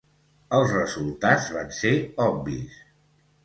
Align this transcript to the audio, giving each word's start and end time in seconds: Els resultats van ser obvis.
Els 0.59 0.73
resultats 0.75 1.51
van 1.59 1.71
ser 1.83 1.95
obvis. 2.29 2.85